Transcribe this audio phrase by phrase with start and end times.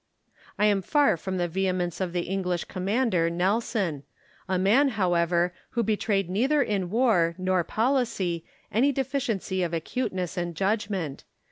[0.57, 4.01] I am far from the vehemence of the English commander, Nelson—
[4.49, 10.55] a man, however, who betrayed neither in war nor policy any deficiency of acuteness and
[10.55, 11.23] judgment.